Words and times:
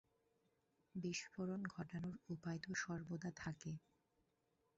বিস্ফোরন 0.95 1.61
ঘটানোর 1.75 2.15
উপায় 2.29 2.59
তো 2.59 2.69
সর্বদা 2.75 3.31
থাকে। 3.35 3.71